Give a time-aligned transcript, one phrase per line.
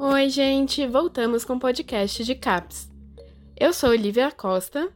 [0.00, 0.86] Oi, gente!
[0.86, 2.88] Voltamos com o podcast de CAPS.
[3.56, 4.88] Eu sou Olivia Costa.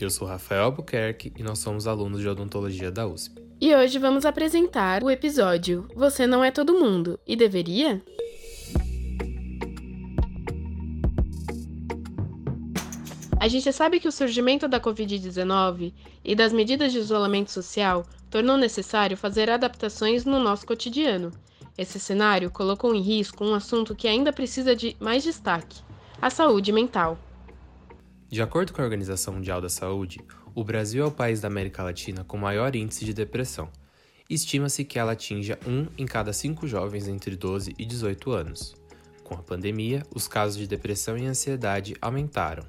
[0.00, 3.40] Eu sou Rafael Albuquerque e nós somos alunos de odontologia da USP.
[3.60, 8.02] E hoje vamos apresentar o episódio Você Não É Todo Mundo e Deveria?
[13.38, 15.94] A gente sabe que o surgimento da Covid-19
[16.24, 21.30] e das medidas de isolamento social tornou necessário fazer adaptações no nosso cotidiano.
[21.78, 25.80] Esse cenário colocou em risco um assunto que ainda precisa de mais destaque:
[26.20, 27.16] a saúde mental.
[28.28, 30.20] De acordo com a Organização Mundial da Saúde,
[30.56, 33.70] o Brasil é o país da América Latina com maior índice de depressão.
[34.28, 38.74] Estima-se que ela atinja um em cada cinco jovens entre 12 e 18 anos.
[39.22, 42.64] Com a pandemia, os casos de depressão e ansiedade aumentaram.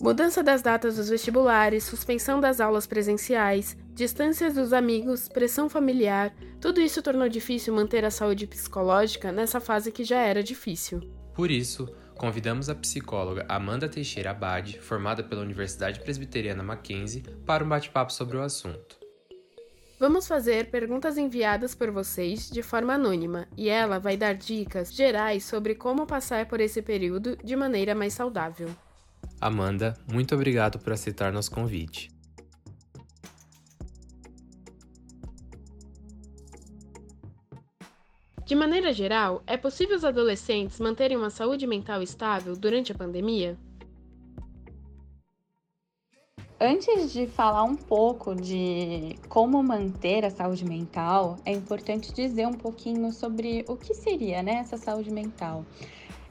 [0.00, 6.82] Mudança das datas dos vestibulares, suspensão das aulas presenciais, distâncias dos amigos, pressão familiar, tudo
[6.82, 11.00] isso tornou difícil manter a saúde psicológica nessa fase que já era difícil.
[11.34, 17.68] Por isso, convidamos a psicóloga Amanda Teixeira Abad, formada pela Universidade Presbiteriana Mackenzie, para um
[17.68, 18.98] bate-papo sobre o assunto.
[19.98, 25.42] Vamos fazer perguntas enviadas por vocês de forma anônima e ela vai dar dicas gerais
[25.44, 28.68] sobre como passar por esse período de maneira mais saudável.
[29.40, 32.10] Amanda, muito obrigado por aceitar nosso convite.
[38.46, 43.58] De maneira geral, é possível os adolescentes manterem uma saúde mental estável durante a pandemia?
[46.60, 52.54] Antes de falar um pouco de como manter a saúde mental, é importante dizer um
[52.54, 55.66] pouquinho sobre o que seria né, essa saúde mental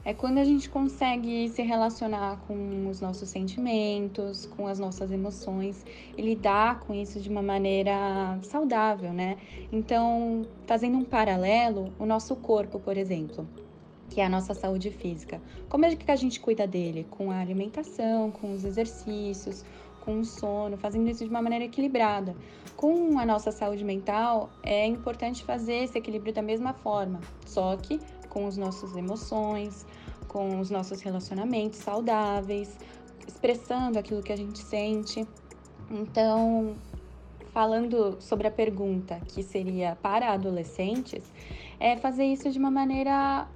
[0.06, 5.84] é quando a gente consegue se relacionar com os nossos sentimentos, com as nossas emoções
[6.16, 9.36] e lidar com isso de uma maneira saudável, né?
[9.72, 13.48] Então, fazendo um paralelo, o nosso corpo, por exemplo,
[14.08, 15.42] que é a nossa saúde física.
[15.68, 17.04] Como é que a gente cuida dele?
[17.10, 19.64] Com a alimentação, com os exercícios,
[20.06, 22.36] com o sono, fazendo isso de uma maneira equilibrada.
[22.76, 27.98] Com a nossa saúde mental, é importante fazer esse equilíbrio da mesma forma, só que
[28.36, 29.86] com as nossas emoções,
[30.28, 32.78] com os nossos relacionamentos saudáveis,
[33.26, 35.26] expressando aquilo que a gente sente.
[35.90, 36.76] Então,
[37.54, 41.24] falando sobre a pergunta que seria para adolescentes,
[41.80, 43.48] é fazer isso de uma maneira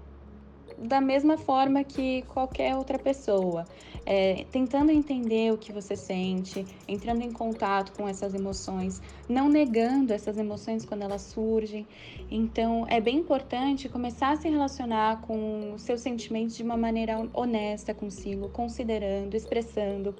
[0.80, 3.66] da mesma forma que qualquer outra pessoa,
[4.06, 10.12] é, tentando entender o que você sente, entrando em contato com essas emoções, não negando
[10.12, 11.86] essas emoções quando elas surgem.
[12.30, 17.92] Então, é bem importante começar a se relacionar com seus sentimentos de uma maneira honesta
[17.92, 20.14] consigo, considerando, expressando.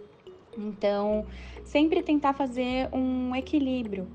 [0.59, 1.25] Então,
[1.65, 4.09] sempre tentar fazer um equilíbrio.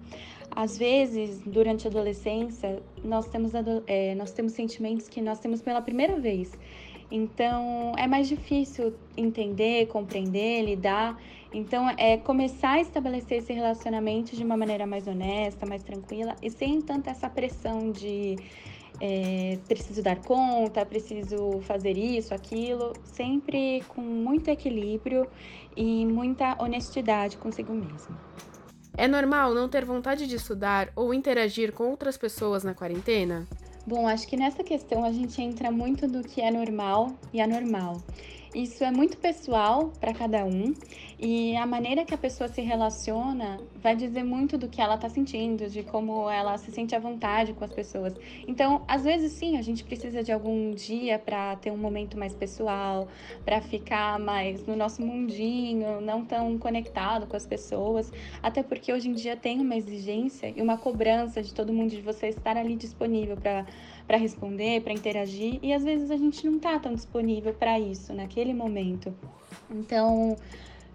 [0.56, 3.52] Às vezes, durante a adolescência, nós temos,
[3.88, 6.52] é, nós temos sentimentos que nós temos pela primeira vez.
[7.12, 11.22] Então, é mais difícil entender, compreender, lidar.
[11.54, 16.50] Então, é começar a estabelecer esse relacionamento de uma maneira mais honesta, mais tranquila e
[16.50, 18.38] sem tanta essa pressão de
[19.00, 25.28] é, preciso dar conta, preciso fazer isso, aquilo, sempre com muito equilíbrio
[25.76, 28.16] e muita honestidade consigo mesmo.
[28.98, 33.46] É normal não ter vontade de estudar ou interagir com outras pessoas na quarentena?
[33.86, 38.02] Bom, acho que nessa questão a gente entra muito do que é normal e anormal.
[38.56, 40.74] Isso é muito pessoal para cada um
[41.20, 45.10] e a maneira que a pessoa se relaciona vai dizer muito do que ela está
[45.10, 48.14] sentindo, de como ela se sente à vontade com as pessoas.
[48.48, 52.34] Então, às vezes sim, a gente precisa de algum dia para ter um momento mais
[52.34, 53.10] pessoal,
[53.44, 58.10] para ficar mais no nosso mundinho, não tão conectado com as pessoas,
[58.42, 62.02] até porque hoje em dia tem uma exigência e uma cobrança de todo mundo de
[62.02, 63.66] você estar ali disponível para
[64.08, 68.14] para responder, para interagir, e às vezes a gente não está tão disponível para isso
[68.14, 69.14] naquele momento.
[69.70, 70.38] Então,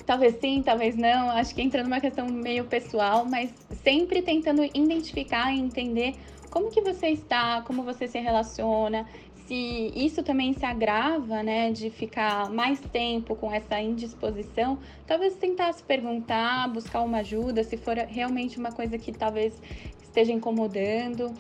[0.07, 5.53] talvez sim, talvez não, acho que entra numa questão meio pessoal, mas sempre tentando identificar
[5.53, 6.15] e entender
[6.51, 9.07] como que você está, como você se relaciona,
[9.47, 15.73] se isso também se agrava, né, de ficar mais tempo com essa indisposição, talvez tentar
[15.73, 19.61] se perguntar, buscar uma ajuda, se for realmente uma coisa que talvez
[20.01, 21.35] esteja incomodando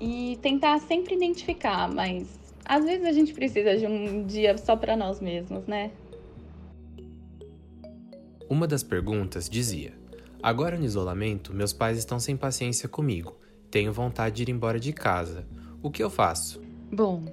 [0.00, 2.26] e tentar sempre identificar, mas
[2.64, 5.90] às vezes a gente precisa de um dia só para nós mesmos, né?
[8.48, 9.92] Uma das perguntas dizia:
[10.42, 13.36] Agora no isolamento, meus pais estão sem paciência comigo.
[13.70, 15.46] Tenho vontade de ir embora de casa.
[15.82, 16.62] O que eu faço?
[16.92, 17.24] Bom,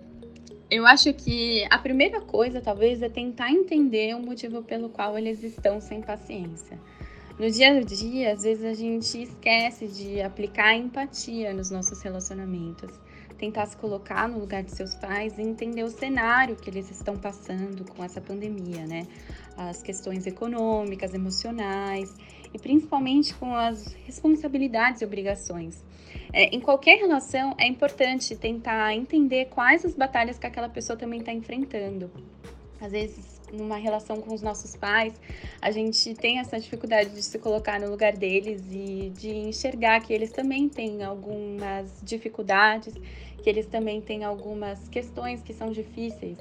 [0.70, 5.44] eu acho que a primeira coisa, talvez, é tentar entender o motivo pelo qual eles
[5.44, 6.80] estão sem paciência.
[7.40, 12.92] No dia a dia, às vezes a gente esquece de aplicar empatia nos nossos relacionamentos.
[13.40, 17.18] Tentar se colocar no lugar de seus pais e entender o cenário que eles estão
[17.18, 19.08] passando com essa pandemia, né?
[19.58, 22.16] As questões econômicas, emocionais
[22.54, 25.84] e principalmente com as responsabilidades e obrigações.
[26.32, 31.20] É, em qualquer relação, é importante tentar entender quais as batalhas que aquela pessoa também
[31.20, 32.12] está enfrentando.
[32.80, 35.14] Às vezes, numa relação com os nossos pais,
[35.62, 40.12] a gente tem essa dificuldade de se colocar no lugar deles e de enxergar que
[40.12, 42.94] eles também têm algumas dificuldades,
[43.42, 46.38] que eles também têm algumas questões que são difíceis.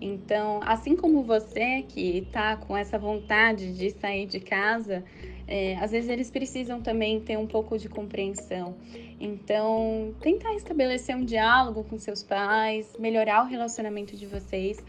[0.00, 5.04] Então, assim como você que está com essa vontade de sair de casa,
[5.48, 8.74] é, às vezes eles precisam também ter um pouco de compreensão.
[9.20, 14.82] Então, tentar estabelecer um diálogo com seus pais, melhorar o relacionamento de vocês,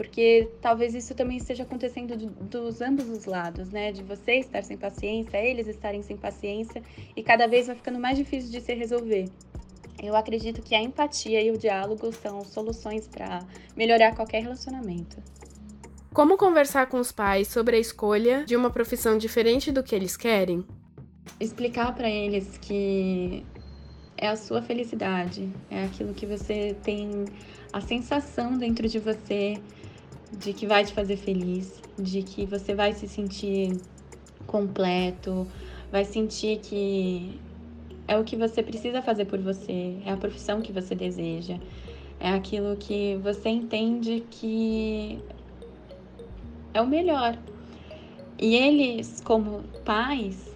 [0.00, 3.92] porque talvez isso também esteja acontecendo de, dos ambos os lados, né?
[3.92, 6.82] De você estar sem paciência, eles estarem sem paciência,
[7.14, 9.28] e cada vez vai ficando mais difícil de se resolver.
[10.02, 13.40] Eu acredito que a empatia e o diálogo são soluções para
[13.76, 15.22] melhorar qualquer relacionamento.
[16.14, 20.16] Como conversar com os pais sobre a escolha de uma profissão diferente do que eles
[20.16, 20.64] querem?
[21.38, 23.44] Explicar para eles que
[24.16, 27.26] é a sua felicidade, é aquilo que você tem
[27.70, 29.60] a sensação dentro de você
[30.32, 33.78] de que vai te fazer feliz, de que você vai se sentir
[34.46, 35.46] completo,
[35.90, 37.40] vai sentir que
[38.06, 41.58] é o que você precisa fazer por você, é a profissão que você deseja,
[42.18, 45.18] é aquilo que você entende que
[46.74, 47.36] é o melhor.
[48.38, 50.50] E eles, como pais,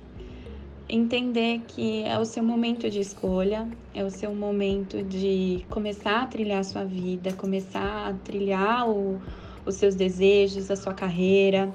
[0.88, 6.26] entender que é o seu momento de escolha, é o seu momento de começar a
[6.26, 9.20] trilhar a sua vida, começar a trilhar o,
[9.66, 11.72] os seus desejos, a sua carreira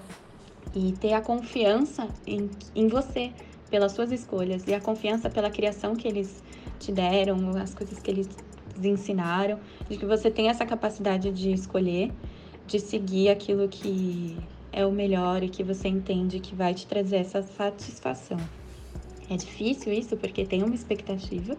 [0.76, 3.32] e ter a confiança em, em você,
[3.70, 6.44] pelas suas escolhas e a confiança pela criação que eles
[6.80, 8.30] te deram, as coisas que eles
[8.82, 9.60] ensinaram,
[9.90, 12.12] de que você tem essa capacidade de escolher
[12.70, 14.38] de seguir aquilo que
[14.72, 18.38] é o melhor e que você entende que vai te trazer essa satisfação.
[19.28, 21.58] É difícil isso porque tem uma expectativa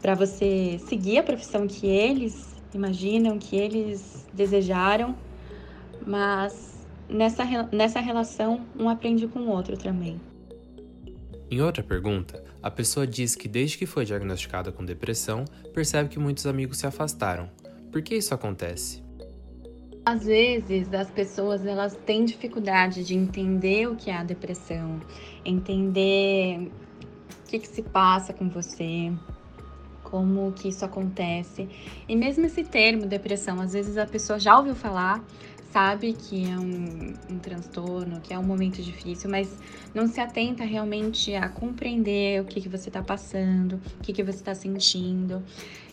[0.00, 5.14] para você seguir a profissão que eles imaginam, que eles desejaram,
[6.06, 10.20] mas nessa, nessa relação um aprende com o outro também.
[11.50, 15.44] Em outra pergunta, a pessoa diz que desde que foi diagnosticada com depressão,
[15.74, 17.50] percebe que muitos amigos se afastaram.
[17.90, 19.02] Por que isso acontece?
[20.04, 25.00] Às vezes as pessoas elas têm dificuldade de entender o que é a depressão,
[25.44, 26.70] entender
[27.44, 29.12] o que, que se passa com você,
[30.10, 31.68] como que isso acontece.
[32.08, 35.24] E mesmo esse termo depressão, às vezes a pessoa já ouviu falar,
[35.72, 39.56] sabe que é um, um transtorno, que é um momento difícil, mas
[39.94, 44.22] não se atenta realmente a compreender o que, que você está passando, o que, que
[44.22, 45.42] você está sentindo.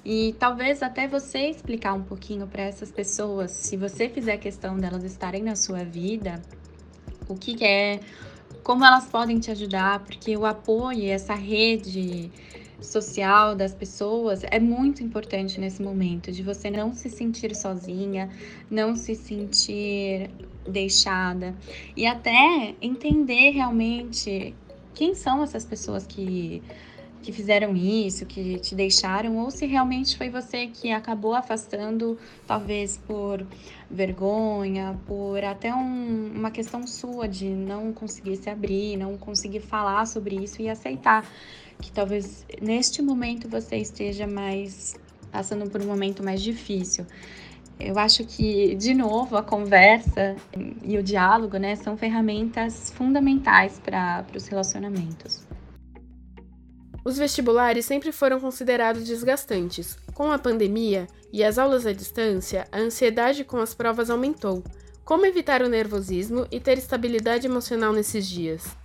[0.04, 5.04] E talvez até você explicar um pouquinho para essas pessoas, se você fizer questão delas
[5.04, 6.42] estarem na sua vida,
[7.28, 8.00] o que, que é,
[8.64, 12.32] como elas podem te ajudar, porque o apoio, essa rede
[12.82, 18.30] social das pessoas é muito importante nesse momento, de você não se sentir sozinha,
[18.70, 20.30] não se sentir
[20.68, 21.56] deixada.
[21.96, 24.56] E até entender realmente
[24.94, 26.62] quem são essas pessoas que
[27.22, 32.98] que fizeram isso, que te deixaram, ou se realmente foi você que acabou afastando, talvez
[32.98, 33.46] por
[33.90, 40.06] vergonha, por até um, uma questão sua de não conseguir se abrir, não conseguir falar
[40.06, 41.26] sobre isso e aceitar
[41.82, 44.96] que talvez neste momento você esteja mais
[45.32, 47.06] passando por um momento mais difícil.
[47.80, 50.36] Eu acho que, de novo, a conversa
[50.84, 55.47] e o diálogo né, são ferramentas fundamentais para os relacionamentos.
[57.08, 59.98] Os vestibulares sempre foram considerados desgastantes.
[60.14, 64.62] Com a pandemia e as aulas à distância, a ansiedade com as provas aumentou.
[65.06, 68.76] Como evitar o nervosismo e ter estabilidade emocional nesses dias?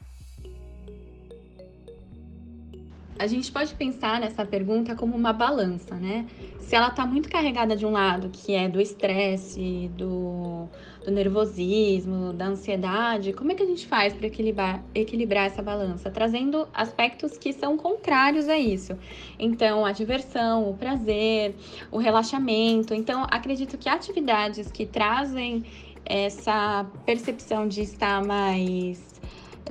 [3.22, 6.26] a gente pode pensar nessa pergunta como uma balança, né?
[6.58, 10.68] Se ela está muito carregada de um lado, que é do estresse, do,
[11.04, 16.10] do, nervosismo, da ansiedade, como é que a gente faz para equilibrar, equilibrar essa balança?
[16.10, 18.96] Trazendo aspectos que são contrários a isso.
[19.38, 21.54] Então, a diversão, o prazer,
[21.90, 22.94] o relaxamento.
[22.94, 25.64] Então, acredito que atividades que trazem
[26.04, 29.11] essa percepção de estar mais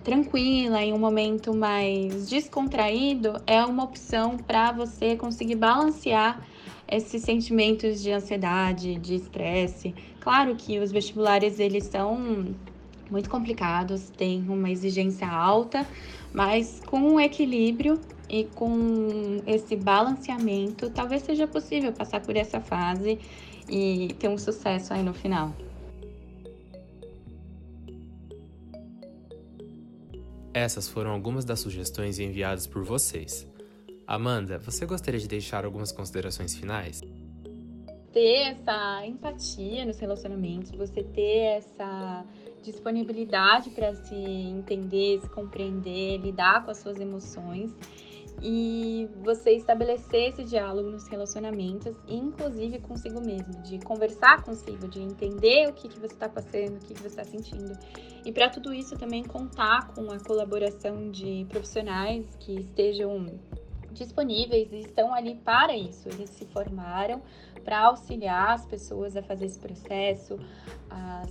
[0.03, 6.41] tranquila, em um momento mais descontraído, é uma opção para você conseguir balancear
[6.87, 9.95] esses sentimentos de ansiedade, de estresse.
[10.19, 12.53] Claro que os vestibulares eles são
[13.09, 15.85] muito complicados, têm uma exigência alta,
[16.33, 23.19] mas com um equilíbrio e com esse balanceamento, talvez seja possível passar por essa fase
[23.69, 25.53] e ter um sucesso aí no final.
[30.53, 33.47] Essas foram algumas das sugestões enviadas por vocês.
[34.05, 37.01] Amanda, você gostaria de deixar algumas considerações finais?
[38.11, 42.25] Ter essa empatia nos relacionamentos, você ter essa
[42.61, 47.73] disponibilidade para se entender, se compreender, lidar com as suas emoções
[48.41, 55.69] e você estabelecer esse diálogo nos relacionamentos, inclusive consigo mesmo, de conversar consigo, de entender
[55.69, 57.77] o que, que você está passando, o que, que você está sentindo.
[58.25, 63.27] E para tudo isso também contar com a colaboração de profissionais que estejam
[63.91, 66.09] disponíveis e estão ali para isso.
[66.09, 67.21] Eles se formaram
[67.63, 70.39] para auxiliar as pessoas a fazer esse processo,
[70.89, 71.23] a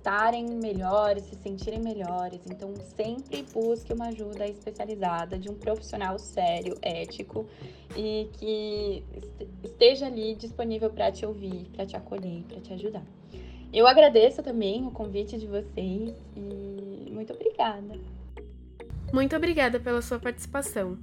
[0.00, 2.40] estarem melhores, se sentirem melhores.
[2.46, 7.46] Então, sempre busque uma ajuda especializada de um profissional sério, ético
[7.94, 9.04] e que
[9.62, 13.04] esteja ali disponível para te ouvir, para te acolher, para te ajudar.
[13.72, 18.00] Eu agradeço também o convite de vocês e muito obrigada.
[19.12, 20.98] Muito obrigada pela sua participação.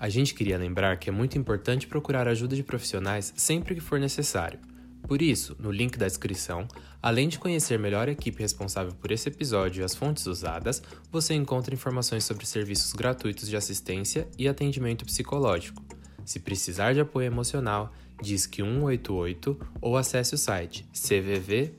[0.00, 4.00] A gente queria lembrar que é muito importante procurar ajuda de profissionais sempre que for
[4.00, 4.58] necessário.
[5.02, 6.66] Por isso, no link da descrição,
[7.02, 11.34] além de conhecer melhor a equipe responsável por esse episódio e as fontes usadas, você
[11.34, 15.84] encontra informações sobre serviços gratuitos de assistência e atendimento psicológico.
[16.24, 17.92] Se precisar de apoio emocional,
[18.22, 21.76] disque 188 ou acesse o site cvv.org.br.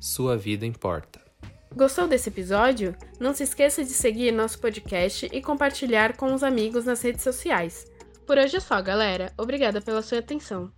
[0.00, 1.29] Sua vida importa.
[1.74, 2.96] Gostou desse episódio?
[3.18, 7.86] Não se esqueça de seguir nosso podcast e compartilhar com os amigos nas redes sociais.
[8.26, 9.32] Por hoje é só, galera.
[9.38, 10.72] Obrigada pela sua atenção.